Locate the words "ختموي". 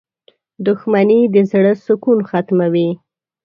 2.29-2.89